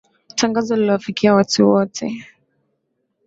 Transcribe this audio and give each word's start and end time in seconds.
Tangazo 0.35 0.75
liliwafikia 0.75 1.33
watu 1.33 1.69
wote 1.69 2.25